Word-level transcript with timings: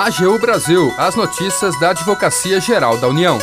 AGU 0.00 0.38
Brasil, 0.38 0.94
as 0.96 1.14
notícias 1.14 1.78
da 1.78 1.90
Advocacia 1.90 2.58
Geral 2.58 2.96
da 2.96 3.06
União. 3.06 3.38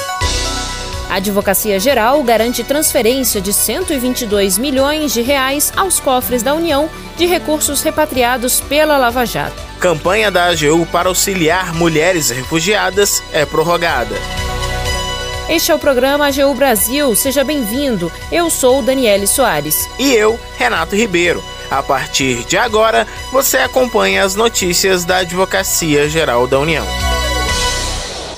A 1.07 1.17
Advocacia 1.17 1.79
Geral 1.79 2.23
garante 2.23 2.63
transferência 2.63 3.39
de 3.39 3.53
122 3.53 4.57
milhões 4.57 5.13
de 5.13 5.21
reais 5.21 5.71
aos 5.77 5.99
cofres 5.99 6.41
da 6.41 6.55
União 6.55 6.89
de 7.15 7.27
recursos 7.27 7.83
repatriados 7.83 8.59
pela 8.59 8.97
Lava 8.97 9.23
Jato. 9.23 9.61
Campanha 9.79 10.31
da 10.31 10.45
AGU 10.45 10.87
para 10.87 11.09
auxiliar 11.09 11.75
mulheres 11.75 12.31
refugiadas 12.31 13.21
é 13.31 13.45
prorrogada. 13.45 14.15
Este 15.47 15.71
é 15.71 15.75
o 15.75 15.79
programa 15.79 16.25
AGU 16.25 16.55
Brasil. 16.55 17.15
Seja 17.15 17.43
bem-vindo. 17.43 18.11
Eu 18.31 18.49
sou 18.49 18.81
Daniele 18.81 19.27
Soares. 19.27 19.87
E 19.99 20.11
eu, 20.11 20.39
Renato 20.57 20.95
Ribeiro. 20.95 21.43
A 21.69 21.83
partir 21.83 22.45
de 22.45 22.57
agora, 22.57 23.05
você 23.29 23.57
acompanha 23.57 24.23
as 24.23 24.35
notícias 24.35 25.03
da 25.03 25.17
Advocacia 25.17 26.07
Geral 26.07 26.47
da 26.47 26.57
União. 26.59 26.85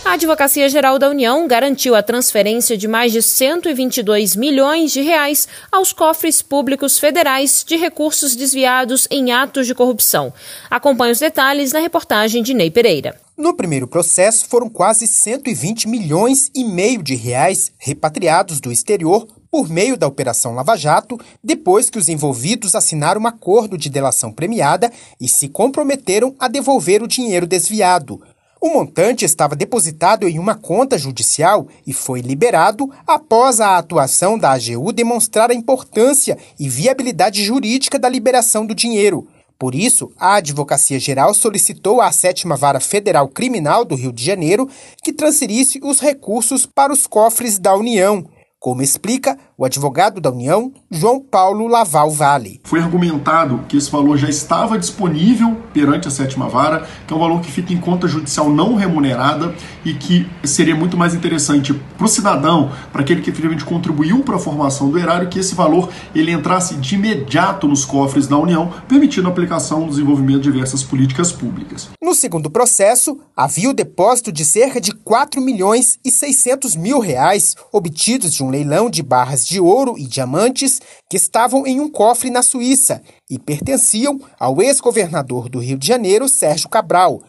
A 0.03 0.13
Advocacia 0.13 0.67
Geral 0.67 0.97
da 0.97 1.07
União 1.07 1.47
garantiu 1.47 1.93
a 1.93 2.01
transferência 2.01 2.75
de 2.75 2.87
mais 2.87 3.11
de 3.11 3.21
122 3.21 4.35
milhões 4.35 4.91
de 4.91 5.01
reais 5.01 5.47
aos 5.71 5.93
cofres 5.93 6.41
públicos 6.41 6.97
federais 6.97 7.63
de 7.63 7.75
recursos 7.77 8.35
desviados 8.35 9.07
em 9.11 9.31
atos 9.31 9.67
de 9.67 9.75
corrupção. 9.75 10.33
Acompanhe 10.67 11.11
os 11.11 11.19
detalhes 11.19 11.71
na 11.71 11.79
reportagem 11.79 12.41
de 12.41 12.55
Ney 12.55 12.71
Pereira. 12.71 13.15
No 13.37 13.53
primeiro 13.53 13.87
processo, 13.87 14.47
foram 14.49 14.67
quase 14.67 15.05
120 15.05 15.87
milhões 15.87 16.49
e 16.55 16.63
meio 16.63 17.03
de 17.03 17.13
reais 17.13 17.71
repatriados 17.77 18.59
do 18.59 18.71
exterior 18.71 19.27
por 19.51 19.69
meio 19.69 19.97
da 19.97 20.07
Operação 20.07 20.53
Lava 20.53 20.75
Jato, 20.75 21.19
depois 21.43 21.89
que 21.89 21.97
os 21.97 22.09
envolvidos 22.09 22.75
assinaram 22.75 23.21
um 23.21 23.27
acordo 23.27 23.77
de 23.77 23.89
delação 23.89 24.31
premiada 24.31 24.91
e 25.19 25.27
se 25.27 25.47
comprometeram 25.47 26.35
a 26.39 26.47
devolver 26.47 27.01
o 27.01 27.07
dinheiro 27.07 27.47
desviado. 27.47 28.21
O 28.61 28.69
montante 28.69 29.23
estava 29.23 29.55
depositado 29.55 30.27
em 30.27 30.37
uma 30.37 30.53
conta 30.53 30.97
judicial 30.97 31.67
e 31.87 31.93
foi 31.93 32.19
liberado 32.19 32.91
após 33.07 33.61
a 33.61 33.77
atuação 33.77 34.37
da 34.37 34.51
AGU 34.51 34.91
demonstrar 34.91 35.49
a 35.49 35.53
importância 35.53 36.37
e 36.59 36.67
viabilidade 36.67 37.43
jurídica 37.43 37.97
da 37.97 38.09
liberação 38.09 38.65
do 38.65 38.75
dinheiro. 38.75 39.25
Por 39.57 39.73
isso, 39.73 40.11
a 40.17 40.35
Advocacia 40.35 40.99
Geral 40.99 41.33
solicitou 41.33 42.01
à 42.01 42.11
Sétima 42.11 42.57
Vara 42.57 42.81
Federal 42.81 43.29
Criminal 43.29 43.85
do 43.85 43.95
Rio 43.95 44.11
de 44.11 44.23
Janeiro 44.23 44.69
que 45.03 45.13
transferisse 45.13 45.79
os 45.81 46.01
recursos 46.01 46.65
para 46.65 46.91
os 46.91 47.07
cofres 47.07 47.59
da 47.59 47.75
União 47.75 48.25
como 48.59 48.81
explica 48.81 49.48
o 49.59 49.65
advogado 49.65 50.19
da 50.19 50.31
União, 50.31 50.71
João 50.89 51.19
Paulo 51.19 51.67
Laval 51.67 52.11
Vale. 52.11 52.61
Foi 52.63 52.79
argumentado 52.79 53.65
que 53.67 53.77
esse 53.77 53.89
valor 53.89 54.17
já 54.17 54.27
estava 54.29 54.77
disponível 54.77 55.57
perante 55.73 56.07
a 56.07 56.11
sétima 56.11 56.47
vara, 56.47 56.87
que 57.05 57.13
é 57.13 57.15
um 57.17 57.19
valor 57.19 57.41
que 57.41 57.51
fica 57.51 57.73
em 57.73 57.77
conta 57.77 58.07
judicial 58.07 58.49
não 58.49 58.75
remunerada 58.75 59.53
e 59.85 59.93
que 59.93 60.27
seria 60.43 60.75
muito 60.75 60.97
mais 60.97 61.13
interessante 61.13 61.73
para 61.73 62.05
o 62.05 62.07
cidadão, 62.07 62.71
para 62.91 63.01
aquele 63.01 63.21
que 63.21 63.29
efetivamente 63.29 63.65
contribuiu 63.65 64.23
para 64.23 64.35
a 64.35 64.39
formação 64.39 64.89
do 64.89 64.97
erário, 64.97 65.29
que 65.29 65.39
esse 65.39 65.55
valor 65.55 65.89
ele 66.13 66.31
entrasse 66.31 66.75
de 66.75 66.95
imediato 66.95 67.67
nos 67.67 67.85
cofres 67.85 68.27
da 68.27 68.37
União, 68.37 68.71
permitindo 68.87 69.27
a 69.27 69.31
aplicação 69.31 69.83
do 69.83 69.89
desenvolvimento 69.89 70.41
de 70.41 70.51
diversas 70.51 70.83
políticas 70.83 71.31
públicas. 71.31 71.89
No 72.01 72.15
segundo 72.15 72.49
processo, 72.49 73.19
havia 73.35 73.69
o 73.69 73.73
depósito 73.73 74.31
de 74.31 74.45
cerca 74.45 74.79
de 74.79 74.93
4 74.93 75.41
milhões 75.41 75.99
e 76.03 76.09
600 76.09 76.75
mil 76.75 76.99
reais 76.99 77.55
obtidos 77.73 78.33
de 78.33 78.41
um 78.41 78.49
um 78.49 78.51
leilão 78.51 78.89
de 78.89 79.03
barras 79.03 79.45
de 79.45 79.48
ouro 79.57 79.97
e 79.97 80.05
diamantes 80.05 80.81
que 81.09 81.15
estavam 81.15 81.65
em 81.65 81.79
um 81.79 81.89
cofre 81.89 82.29
na 82.29 82.41
Suíça 82.41 83.01
e 83.29 83.39
pertenciam 83.39 84.19
ao 84.37 84.61
ex-governador 84.61 85.47
do 85.47 85.59
Rio 85.59 85.77
de 85.77 85.87
Janeiro, 85.87 86.27
Sérgio 86.27 86.67
Cabral. 86.67 87.23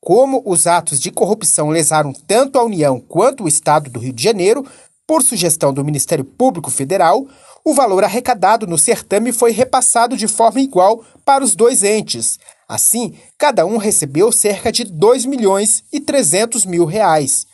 Como 0.00 0.40
os 0.46 0.68
atos 0.68 1.00
de 1.00 1.10
corrupção 1.10 1.70
lesaram 1.70 2.12
tanto 2.12 2.56
a 2.60 2.64
União 2.64 3.00
quanto 3.00 3.42
o 3.42 3.48
Estado 3.48 3.90
do 3.90 3.98
Rio 3.98 4.12
de 4.12 4.22
Janeiro, 4.22 4.64
por 5.04 5.22
sugestão 5.22 5.72
do 5.72 5.84
Ministério 5.84 6.24
Público 6.24 6.70
Federal, 6.70 7.26
o 7.64 7.74
valor 7.74 8.04
arrecadado 8.04 8.66
no 8.66 8.78
certame 8.78 9.32
foi 9.32 9.50
repassado 9.50 10.16
de 10.16 10.28
forma 10.28 10.60
igual 10.60 11.02
para 11.24 11.42
os 11.42 11.56
dois 11.56 11.82
entes. 11.82 12.38
Assim, 12.68 13.14
cada 13.38 13.64
um 13.64 13.78
recebeu 13.78 14.30
cerca 14.30 14.70
de 14.70 14.84
2 14.84 15.24
milhões 15.24 15.82
e 15.90 15.98
300 15.98 16.66
mil 16.66 16.84
reais. 16.84 17.46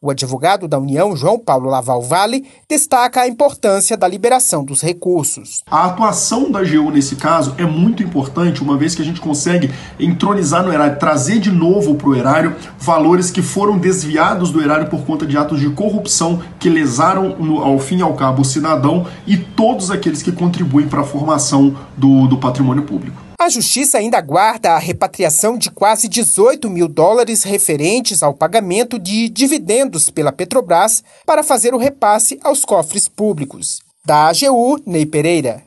O 0.00 0.12
advogado 0.12 0.68
da 0.68 0.78
União, 0.78 1.16
João 1.16 1.40
Paulo 1.40 1.68
Laval 1.68 2.00
Vale, 2.00 2.46
destaca 2.70 3.22
a 3.22 3.26
importância 3.26 3.96
da 3.96 4.06
liberação 4.06 4.64
dos 4.64 4.80
recursos. 4.80 5.64
A 5.68 5.86
atuação 5.86 6.52
da 6.52 6.60
AGU 6.60 6.92
nesse 6.92 7.16
caso 7.16 7.52
é 7.58 7.64
muito 7.64 8.00
importante, 8.00 8.62
uma 8.62 8.76
vez 8.76 8.94
que 8.94 9.02
a 9.02 9.04
gente 9.04 9.20
consegue 9.20 9.72
entronizar 9.98 10.62
no 10.62 10.72
erário, 10.72 11.00
trazer 11.00 11.40
de 11.40 11.50
novo 11.50 11.96
para 11.96 12.08
o 12.10 12.14
erário 12.14 12.54
valores 12.78 13.32
que 13.32 13.42
foram 13.42 13.76
desviados 13.76 14.52
do 14.52 14.62
erário 14.62 14.88
por 14.88 15.04
conta 15.04 15.26
de 15.26 15.36
atos 15.36 15.58
de 15.58 15.68
corrupção 15.70 16.40
que 16.60 16.68
lesaram, 16.68 17.30
no, 17.30 17.58
ao 17.60 17.80
fim 17.80 17.98
e 17.98 18.02
ao 18.02 18.14
cabo, 18.14 18.42
o 18.42 18.44
cidadão 18.44 19.04
e 19.26 19.36
todos 19.36 19.90
aqueles 19.90 20.22
que 20.22 20.30
contribuem 20.30 20.86
para 20.86 21.00
a 21.00 21.04
formação 21.04 21.76
do, 21.96 22.28
do 22.28 22.38
patrimônio 22.38 22.84
público. 22.84 23.27
A 23.40 23.48
Justiça 23.48 23.98
ainda 23.98 24.18
aguarda 24.18 24.72
a 24.72 24.78
repatriação 24.80 25.56
de 25.56 25.70
quase 25.70 26.08
18 26.08 26.68
mil 26.68 26.88
dólares 26.88 27.44
referentes 27.44 28.20
ao 28.20 28.34
pagamento 28.34 28.98
de 28.98 29.28
dividendos 29.28 30.10
pela 30.10 30.32
Petrobras 30.32 31.04
para 31.24 31.44
fazer 31.44 31.72
o 31.72 31.78
repasse 31.78 32.40
aos 32.42 32.64
cofres 32.64 33.06
públicos. 33.06 33.80
Da 34.04 34.26
AGU, 34.26 34.80
Ney 34.84 35.06
Pereira. 35.06 35.62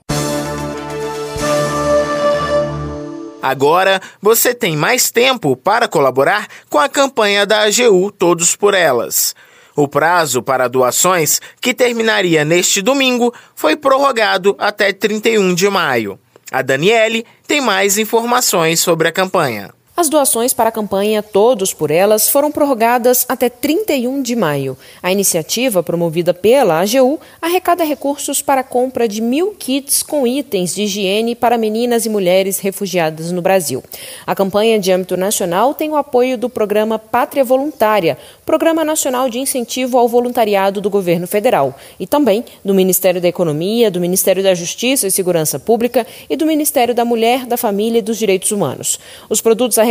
Agora 3.42 4.02
você 4.22 4.54
tem 4.54 4.76
mais 4.76 5.10
tempo 5.10 5.56
para 5.56 5.88
colaborar 5.88 6.50
com 6.70 6.78
a 6.78 6.90
campanha 6.90 7.46
da 7.46 7.62
AGU 7.62 8.12
Todos 8.12 8.54
por 8.54 8.74
Elas. 8.74 9.34
O 9.78 9.88
prazo 9.88 10.44
para 10.44 10.68
doações, 10.68 11.40
que 11.62 11.74
terminaria 11.74 12.44
neste 12.44 12.82
domingo, 12.82 13.34
foi 13.56 13.78
prorrogado 13.78 14.58
até 14.60 14.92
31 14.92 15.56
de 15.56 15.70
maio. 15.70 16.20
A 16.52 16.62
Daniele 16.62 17.26
tem 17.48 17.62
mais 17.62 17.98
informações 17.98 18.82
sobre 18.82 19.08
a 19.08 19.12
campanha. 19.12 19.74
As 20.02 20.10
doações 20.10 20.52
para 20.52 20.70
a 20.70 20.72
campanha 20.72 21.22
Todos 21.22 21.76
por 21.76 21.92
Elas 21.92 22.28
foram 22.28 22.52
prorrogadas 22.52 23.24
até 23.30 23.50
31 23.50 24.24
de 24.24 24.36
maio. 24.36 24.76
A 25.00 25.12
iniciativa, 25.12 25.84
promovida 25.84 26.34
pela 26.34 26.82
AGU, 26.82 27.20
arrecada 27.40 27.84
recursos 27.84 28.42
para 28.42 28.62
a 28.62 28.64
compra 28.64 29.08
de 29.08 29.22
mil 29.22 29.52
kits 29.52 30.02
com 30.02 30.26
itens 30.26 30.74
de 30.74 30.86
higiene 30.86 31.36
para 31.36 31.56
meninas 31.56 32.08
e 32.08 32.10
mulheres 32.10 32.58
refugiadas 32.58 33.32
no 33.32 33.44
Brasil. 33.44 33.84
A 34.26 34.34
campanha 34.34 34.80
de 34.80 34.92
âmbito 34.92 35.16
nacional 35.16 35.76
tem 35.76 35.92
o 35.92 35.96
apoio 35.96 36.36
do 36.36 36.50
programa 36.50 36.98
Pátria 36.98 37.44
Voluntária, 37.44 38.18
Programa 38.44 38.84
Nacional 38.84 39.30
de 39.30 39.38
Incentivo 39.38 40.00
ao 40.00 40.08
Voluntariado 40.08 40.82
do 40.82 40.90
Governo 40.90 41.28
Federal, 41.28 41.76
e 42.00 42.08
também 42.08 42.44
do 42.66 42.74
Ministério 42.74 43.22
da 43.22 43.28
Economia, 43.28 43.92
do 43.92 44.02
Ministério 44.02 44.42
da 44.42 44.56
Justiça 44.56 45.06
e 45.06 45.12
Segurança 45.12 45.60
Pública 45.60 46.08
e 46.28 46.36
do 46.36 46.48
Ministério 46.48 46.96
da 46.96 47.06
Mulher, 47.06 47.46
da 47.46 47.56
Família 47.56 48.00
e 48.00 48.02
dos 48.02 48.18
Direitos 48.18 48.52
Humanos. 48.52 49.00
Os 49.30 49.42
produtos 49.42 49.78
arrecadados 49.78 49.91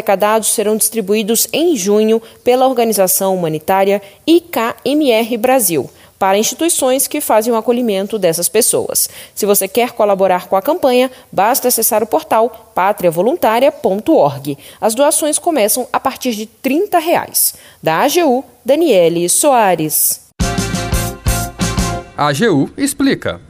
serão 0.53 0.77
distribuídos 0.77 1.49
em 1.53 1.77
junho 1.77 2.21
pela 2.43 2.67
organização 2.67 3.35
humanitária 3.35 4.03
IKMR 4.27 5.37
Brasil 5.39 5.91
para 6.21 6.37
instituições 6.37 7.07
que 7.07 7.19
fazem 7.19 7.51
o 7.51 7.57
acolhimento 7.57 8.19
dessas 8.19 8.47
pessoas. 8.47 9.09
Se 9.35 9.47
você 9.47 9.67
quer 9.67 9.93
colaborar 9.93 10.49
com 10.49 10.55
a 10.55 10.61
campanha, 10.61 11.11
basta 11.33 11.69
acessar 11.69 12.03
o 12.03 12.07
portal 12.07 12.71
patriavoluntaria.org. 12.75 14.59
As 14.79 14.95
doações 14.95 15.39
começam 15.39 15.89
a 15.91 15.99
partir 15.99 16.35
de 16.35 16.45
30 16.45 16.99
reais. 16.99 17.55
Da 17.83 18.03
AGU, 18.03 18.45
Daniele 18.63 19.31
Soares. 19.31 20.29
A 22.15 22.29
AGU 22.29 22.71
explica. 22.77 23.41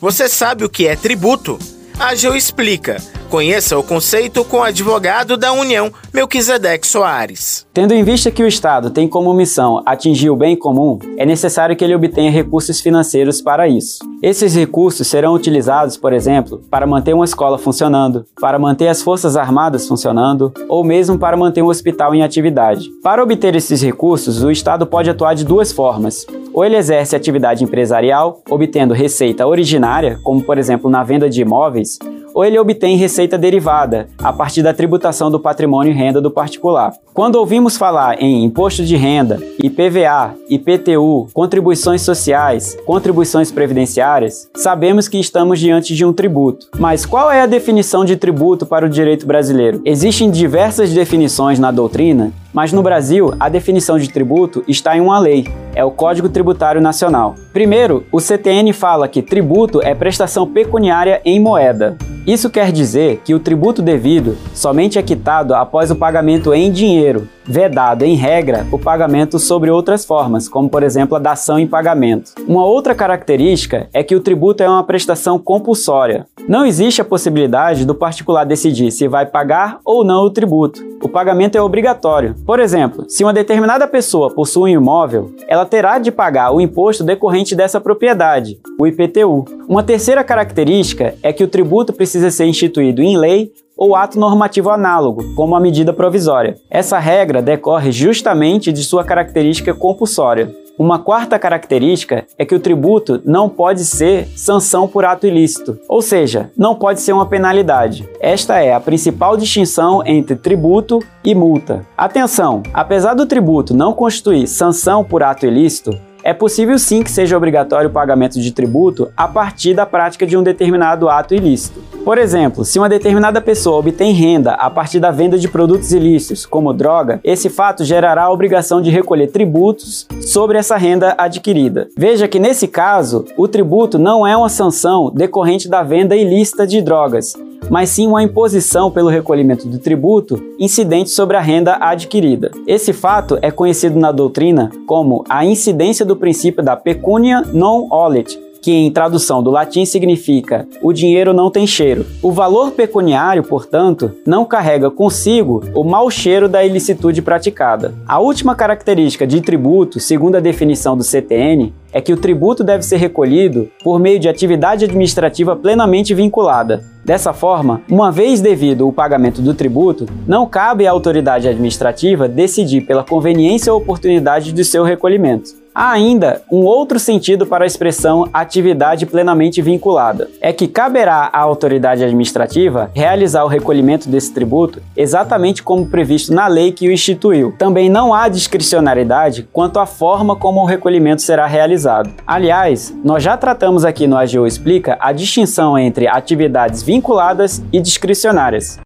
Você 0.00 0.26
sabe 0.26 0.64
o 0.64 0.70
que 0.70 0.86
é 0.86 0.96
tributo? 0.96 1.58
A 1.98 2.12
AGU 2.12 2.34
explica. 2.34 2.96
Conheça 3.28 3.78
o 3.78 3.82
conceito 3.82 4.42
com 4.42 4.56
o 4.56 4.62
advogado 4.62 5.36
da 5.36 5.52
União, 5.52 5.92
Melquisedeque 6.14 6.86
Soares. 6.86 7.66
Tendo 7.74 7.92
em 7.92 8.02
vista 8.02 8.30
que 8.30 8.42
o 8.42 8.46
Estado 8.46 8.88
tem 8.88 9.06
como 9.06 9.34
missão 9.34 9.82
atingir 9.84 10.30
o 10.30 10.36
bem 10.36 10.56
comum, 10.56 10.98
é 11.18 11.26
necessário 11.26 11.76
que 11.76 11.84
ele 11.84 11.94
obtenha 11.94 12.30
recursos 12.30 12.80
financeiros 12.80 13.42
para 13.42 13.68
isso. 13.68 13.98
Esses 14.22 14.54
recursos 14.54 15.06
serão 15.06 15.34
utilizados, 15.34 15.98
por 15.98 16.14
exemplo, 16.14 16.62
para 16.70 16.86
manter 16.86 17.12
uma 17.12 17.26
escola 17.26 17.58
funcionando, 17.58 18.24
para 18.40 18.58
manter 18.58 18.88
as 18.88 19.02
Forças 19.02 19.36
Armadas 19.36 19.86
funcionando 19.86 20.50
ou 20.66 20.82
mesmo 20.82 21.18
para 21.18 21.36
manter 21.36 21.60
um 21.60 21.68
hospital 21.68 22.14
em 22.14 22.22
atividade. 22.22 22.88
Para 23.02 23.22
obter 23.22 23.54
esses 23.54 23.82
recursos, 23.82 24.42
o 24.42 24.50
Estado 24.50 24.86
pode 24.86 25.10
atuar 25.10 25.34
de 25.34 25.44
duas 25.44 25.70
formas. 25.70 26.26
Ou 26.54 26.64
ele 26.64 26.76
exerce 26.76 27.14
atividade 27.14 27.62
empresarial, 27.62 28.40
obtendo 28.48 28.94
receita 28.94 29.46
originária, 29.46 30.18
como 30.24 30.42
por 30.42 30.56
exemplo 30.56 30.88
na 30.88 31.04
venda 31.04 31.28
de 31.28 31.42
imóveis, 31.42 31.98
ou 32.38 32.44
ele 32.44 32.56
obtém 32.56 32.96
receita 32.96 33.36
derivada 33.36 34.06
a 34.16 34.32
partir 34.32 34.62
da 34.62 34.72
tributação 34.72 35.28
do 35.28 35.40
patrimônio 35.40 35.90
e 35.90 35.96
renda 35.96 36.20
do 36.20 36.30
particular. 36.30 36.92
Quando 37.12 37.34
ouvimos 37.34 37.76
falar 37.76 38.22
em 38.22 38.44
imposto 38.44 38.84
de 38.84 38.94
renda, 38.94 39.42
IPVA, 39.60 40.36
IPTU, 40.48 41.26
contribuições 41.34 42.02
sociais, 42.02 42.78
contribuições 42.86 43.50
previdenciárias, 43.50 44.48
sabemos 44.54 45.08
que 45.08 45.18
estamos 45.18 45.58
diante 45.58 45.96
de 45.96 46.04
um 46.04 46.12
tributo. 46.12 46.68
Mas 46.78 47.04
qual 47.04 47.28
é 47.28 47.40
a 47.40 47.46
definição 47.46 48.04
de 48.04 48.14
tributo 48.14 48.64
para 48.64 48.86
o 48.86 48.88
direito 48.88 49.26
brasileiro? 49.26 49.82
Existem 49.84 50.30
diversas 50.30 50.92
definições 50.92 51.58
na 51.58 51.72
doutrina 51.72 52.32
mas 52.52 52.72
no 52.72 52.82
Brasil, 52.82 53.34
a 53.38 53.48
definição 53.48 53.98
de 53.98 54.08
tributo 54.08 54.64
está 54.66 54.96
em 54.96 55.00
uma 55.00 55.18
lei, 55.18 55.46
é 55.74 55.84
o 55.84 55.90
Código 55.90 56.28
Tributário 56.28 56.80
Nacional. 56.80 57.34
Primeiro, 57.52 58.04
o 58.10 58.20
CTN 58.20 58.72
fala 58.72 59.08
que 59.08 59.22
tributo 59.22 59.80
é 59.82 59.94
prestação 59.94 60.46
pecuniária 60.46 61.20
em 61.24 61.38
moeda. 61.40 61.96
Isso 62.26 62.50
quer 62.50 62.70
dizer 62.70 63.22
que 63.24 63.34
o 63.34 63.40
tributo 63.40 63.80
devido 63.80 64.36
somente 64.52 64.98
é 64.98 65.02
quitado 65.02 65.54
após 65.54 65.90
o 65.90 65.96
pagamento 65.96 66.52
em 66.52 66.70
dinheiro, 66.70 67.26
vedado, 67.46 68.04
em 68.04 68.14
regra, 68.14 68.66
o 68.70 68.78
pagamento 68.78 69.38
sobre 69.38 69.70
outras 69.70 70.04
formas, 70.04 70.46
como 70.46 70.68
por 70.68 70.82
exemplo 70.82 71.16
a 71.16 71.18
dação 71.18 71.58
em 71.58 71.66
pagamento. 71.66 72.32
Uma 72.46 72.66
outra 72.66 72.94
característica 72.94 73.88
é 73.94 74.02
que 74.02 74.14
o 74.14 74.20
tributo 74.20 74.62
é 74.62 74.68
uma 74.68 74.84
prestação 74.84 75.38
compulsória. 75.38 76.26
Não 76.46 76.66
existe 76.66 77.00
a 77.00 77.04
possibilidade 77.04 77.86
do 77.86 77.94
particular 77.94 78.44
decidir 78.44 78.90
se 78.90 79.08
vai 79.08 79.24
pagar 79.24 79.78
ou 79.82 80.04
não 80.04 80.24
o 80.24 80.30
tributo. 80.30 80.86
O 81.02 81.08
pagamento 81.08 81.56
é 81.56 81.62
obrigatório. 81.62 82.34
Por 82.48 82.60
exemplo, 82.60 83.04
se 83.10 83.22
uma 83.22 83.32
determinada 83.34 83.86
pessoa 83.86 84.30
possui 84.30 84.70
um 84.70 84.80
imóvel, 84.80 85.34
ela 85.46 85.66
terá 85.66 85.98
de 85.98 86.10
pagar 86.10 86.50
o 86.50 86.62
imposto 86.62 87.04
decorrente 87.04 87.54
dessa 87.54 87.78
propriedade, 87.78 88.58
o 88.80 88.86
IPTU. 88.86 89.44
Uma 89.68 89.82
terceira 89.82 90.24
característica 90.24 91.14
é 91.22 91.30
que 91.30 91.44
o 91.44 91.48
tributo 91.48 91.92
precisa 91.92 92.30
ser 92.30 92.46
instituído 92.46 93.02
em 93.02 93.18
lei 93.18 93.52
ou 93.78 93.94
ato 93.94 94.18
normativo 94.18 94.70
análogo, 94.70 95.32
como 95.36 95.54
a 95.54 95.60
medida 95.60 95.92
provisória. 95.92 96.56
Essa 96.68 96.98
regra 96.98 97.40
decorre 97.40 97.92
justamente 97.92 98.72
de 98.72 98.82
sua 98.82 99.04
característica 99.04 99.72
compulsória. 99.72 100.52
Uma 100.78 101.00
quarta 101.00 101.40
característica 101.40 102.24
é 102.38 102.44
que 102.44 102.54
o 102.54 102.60
tributo 102.60 103.20
não 103.24 103.48
pode 103.48 103.84
ser 103.84 104.28
sanção 104.36 104.86
por 104.86 105.04
ato 105.04 105.26
ilícito, 105.26 105.76
ou 105.88 106.00
seja, 106.00 106.52
não 106.56 106.72
pode 106.72 107.00
ser 107.00 107.12
uma 107.12 107.26
penalidade. 107.26 108.08
Esta 108.20 108.60
é 108.60 108.72
a 108.72 108.78
principal 108.78 109.36
distinção 109.36 110.06
entre 110.06 110.36
tributo 110.36 111.00
e 111.24 111.34
multa. 111.34 111.84
Atenção! 111.96 112.62
Apesar 112.72 113.14
do 113.14 113.26
tributo 113.26 113.74
não 113.74 113.92
constituir 113.92 114.46
sanção 114.46 115.02
por 115.02 115.20
ato 115.20 115.46
ilícito, 115.46 115.98
é 116.28 116.34
possível 116.34 116.78
sim 116.78 117.02
que 117.02 117.10
seja 117.10 117.38
obrigatório 117.38 117.88
o 117.88 117.92
pagamento 117.92 118.38
de 118.38 118.52
tributo 118.52 119.10
a 119.16 119.26
partir 119.26 119.72
da 119.72 119.86
prática 119.86 120.26
de 120.26 120.36
um 120.36 120.42
determinado 120.42 121.08
ato 121.08 121.34
ilícito. 121.34 121.80
Por 122.04 122.18
exemplo, 122.18 122.66
se 122.66 122.78
uma 122.78 122.86
determinada 122.86 123.40
pessoa 123.40 123.78
obtém 123.78 124.12
renda 124.12 124.52
a 124.52 124.68
partir 124.68 125.00
da 125.00 125.10
venda 125.10 125.38
de 125.38 125.48
produtos 125.48 125.90
ilícitos, 125.90 126.44
como 126.44 126.74
droga, 126.74 127.18
esse 127.24 127.48
fato 127.48 127.82
gerará 127.82 128.24
a 128.24 128.30
obrigação 128.30 128.82
de 128.82 128.90
recolher 128.90 129.28
tributos 129.28 130.06
sobre 130.20 130.58
essa 130.58 130.76
renda 130.76 131.14
adquirida. 131.16 131.88
Veja 131.96 132.28
que 132.28 132.38
nesse 132.38 132.68
caso, 132.68 133.24
o 133.34 133.48
tributo 133.48 133.98
não 133.98 134.26
é 134.26 134.36
uma 134.36 134.50
sanção 134.50 135.10
decorrente 135.10 135.66
da 135.66 135.82
venda 135.82 136.14
ilícita 136.14 136.66
de 136.66 136.82
drogas, 136.82 137.32
mas 137.70 137.90
sim 137.90 138.06
uma 138.06 138.22
imposição 138.22 138.90
pelo 138.90 139.08
recolhimento 139.08 139.68
do 139.68 139.78
tributo 139.78 140.40
incidente 140.58 141.10
sobre 141.10 141.36
a 141.36 141.40
renda 141.40 141.76
adquirida. 141.80 142.50
Esse 142.66 142.92
fato 142.92 143.38
é 143.42 143.50
conhecido 143.50 143.98
na 143.98 144.12
doutrina 144.12 144.70
como 144.86 145.24
a 145.28 145.44
incidência 145.44 146.04
do 146.04 146.16
princípio 146.16 146.62
da 146.62 146.76
pecunia 146.76 147.42
non 147.52 147.88
olet, 147.90 148.38
que 148.60 148.72
em 148.72 148.90
tradução 148.90 149.42
do 149.42 149.50
latim 149.50 149.84
significa 149.84 150.66
o 150.82 150.92
dinheiro 150.92 151.32
não 151.32 151.50
tem 151.50 151.66
cheiro. 151.66 152.04
O 152.22 152.32
valor 152.32 152.72
pecuniário, 152.72 153.42
portanto, 153.42 154.12
não 154.26 154.44
carrega 154.44 154.90
consigo 154.90 155.62
o 155.74 155.84
mau 155.84 156.10
cheiro 156.10 156.48
da 156.48 156.64
ilicitude 156.64 157.22
praticada. 157.22 157.94
A 158.06 158.18
última 158.18 158.54
característica 158.54 159.26
de 159.26 159.40
tributo, 159.40 160.00
segundo 160.00 160.36
a 160.36 160.40
definição 160.40 160.96
do 160.96 161.04
CTN, 161.04 161.72
é 161.92 162.00
que 162.00 162.12
o 162.12 162.16
tributo 162.16 162.62
deve 162.62 162.82
ser 162.84 162.96
recolhido 162.96 163.68
por 163.82 163.98
meio 163.98 164.18
de 164.18 164.28
atividade 164.28 164.84
administrativa 164.84 165.56
plenamente 165.56 166.14
vinculada. 166.14 166.84
Dessa 167.04 167.32
forma, 167.32 167.80
uma 167.88 168.12
vez 168.12 168.40
devido 168.40 168.86
o 168.86 168.92
pagamento 168.92 169.40
do 169.40 169.54
tributo, 169.54 170.06
não 170.26 170.44
cabe 170.46 170.86
à 170.86 170.90
autoridade 170.90 171.48
administrativa 171.48 172.28
decidir 172.28 172.82
pela 172.82 173.02
conveniência 173.02 173.72
ou 173.72 173.80
oportunidade 173.80 174.52
de 174.52 174.64
seu 174.64 174.84
recolhimento. 174.84 175.57
Há 175.80 175.92
ainda 175.92 176.42
um 176.50 176.64
outro 176.64 176.98
sentido 176.98 177.46
para 177.46 177.62
a 177.62 177.66
expressão 177.66 178.28
atividade 178.32 179.06
plenamente 179.06 179.62
vinculada. 179.62 180.28
É 180.40 180.52
que 180.52 180.66
caberá 180.66 181.30
à 181.32 181.38
autoridade 181.38 182.02
administrativa 182.02 182.90
realizar 182.92 183.44
o 183.44 183.46
recolhimento 183.46 184.08
desse 184.08 184.34
tributo 184.34 184.82
exatamente 184.96 185.62
como 185.62 185.88
previsto 185.88 186.34
na 186.34 186.48
lei 186.48 186.72
que 186.72 186.88
o 186.88 186.90
instituiu. 186.90 187.54
Também 187.56 187.88
não 187.88 188.12
há 188.12 188.26
discricionariedade 188.26 189.48
quanto 189.52 189.78
à 189.78 189.86
forma 189.86 190.34
como 190.34 190.62
o 190.62 190.66
recolhimento 190.66 191.22
será 191.22 191.46
realizado. 191.46 192.10
Aliás, 192.26 192.92
nós 193.04 193.22
já 193.22 193.36
tratamos 193.36 193.84
aqui 193.84 194.08
no 194.08 194.16
AGU 194.16 194.48
Explica 194.48 194.98
a 194.98 195.12
distinção 195.12 195.78
entre 195.78 196.08
atividades 196.08 196.82
vinculadas 196.82 197.62
e 197.72 197.78
discricionárias. 197.78 198.80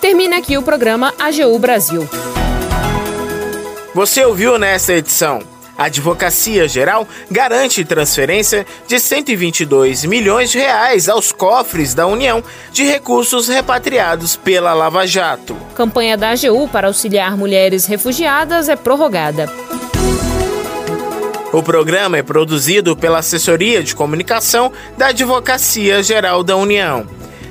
Termina 0.00 0.38
aqui 0.38 0.56
o 0.56 0.62
programa 0.62 1.12
AGU 1.18 1.58
Brasil. 1.58 2.08
Você 3.92 4.24
ouviu 4.24 4.56
nesta 4.56 4.92
edição? 4.92 5.42
A 5.76 5.86
Advocacia 5.86 6.68
Geral 6.68 7.08
garante 7.28 7.84
transferência 7.84 8.64
de 8.86 9.00
122 9.00 10.04
milhões 10.04 10.50
de 10.50 10.58
reais 10.58 11.08
aos 11.08 11.32
cofres 11.32 11.92
da 11.92 12.06
União 12.06 12.44
de 12.70 12.84
recursos 12.84 13.48
repatriados 13.48 14.36
pela 14.36 14.74
Lava 14.74 15.06
Jato. 15.06 15.56
Campanha 15.74 16.16
da 16.16 16.30
AGU 16.30 16.68
para 16.68 16.86
auxiliar 16.86 17.36
mulheres 17.36 17.86
refugiadas 17.86 18.68
é 18.68 18.76
prorrogada. 18.76 19.50
O 21.52 21.60
programa 21.60 22.16
é 22.16 22.22
produzido 22.22 22.96
pela 22.96 23.18
Assessoria 23.18 23.82
de 23.82 23.96
Comunicação 23.96 24.70
da 24.96 25.08
Advocacia 25.08 26.00
Geral 26.00 26.44
da 26.44 26.56
União. 26.56 27.04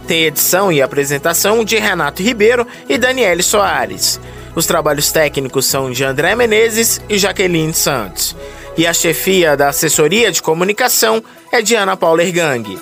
Tem 0.08 0.24
edição 0.24 0.72
e 0.72 0.82
apresentação 0.82 1.66
de 1.66 1.78
Renato 1.78 2.24
Ribeiro 2.24 2.66
e 2.88 2.98
Daniele 2.98 3.44
Soares. 3.44 4.22
Os 4.60 4.66
trabalhos 4.66 5.10
técnicos 5.10 5.68
são 5.68 5.90
de 5.90 6.04
André 6.04 6.36
Menezes 6.36 7.00
e 7.08 7.18
Jaqueline 7.18 7.74
Santos. 7.74 8.36
E 8.78 8.86
a 8.86 8.92
chefia 8.92 9.56
da 9.56 9.70
assessoria 9.70 10.34
de 10.34 10.42
comunicação 10.42 11.24
é 11.50 11.62
de 11.62 11.76
Ana 11.76 11.96
Paula 11.96 12.22
Ergang. 12.24 12.78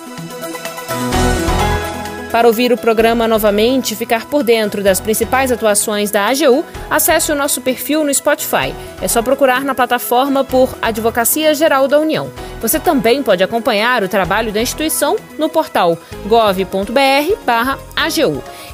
Para 2.32 2.48
ouvir 2.48 2.72
o 2.72 2.76
programa 2.76 3.28
novamente 3.28 3.92
e 3.92 3.96
ficar 3.96 4.26
por 4.26 4.42
dentro 4.42 4.82
das 4.82 4.98
principais 5.00 5.52
atuações 5.52 6.10
da 6.10 6.26
AGU, 6.26 6.64
acesse 6.90 7.30
o 7.30 7.36
nosso 7.36 7.60
perfil 7.60 8.02
no 8.02 8.12
Spotify. 8.12 8.74
É 9.00 9.06
só 9.06 9.22
procurar 9.22 9.64
na 9.64 9.72
plataforma 9.72 10.42
por 10.42 10.76
Advocacia 10.82 11.54
Geral 11.54 11.86
da 11.86 12.00
União. 12.00 12.28
Você 12.60 12.80
também 12.80 13.22
pode 13.22 13.44
acompanhar 13.44 14.02
o 14.02 14.08
trabalho 14.08 14.50
da 14.52 14.60
instituição 14.60 15.16
no 15.38 15.48
portal 15.48 15.96
gov.br/agu. 16.26 16.82